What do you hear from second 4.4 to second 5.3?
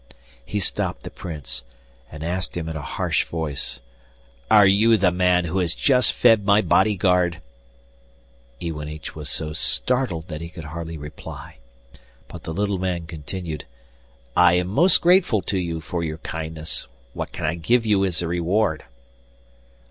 'Are you the